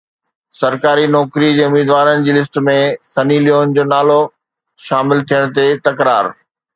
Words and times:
سرڪاري 0.59 1.03
نوڪري 1.15 1.49
جي 1.57 1.61
اميدوارن 1.65 2.23
جي 2.27 2.33
لسٽ 2.37 2.57
۾ 2.69 2.75
سني 3.09 3.37
ليون 3.43 3.75
جو 3.75 3.85
نالو 3.91 4.15
شامل 4.87 5.23
ٿيڻ 5.33 5.55
تي 5.59 5.67
تڪرار 5.89 6.31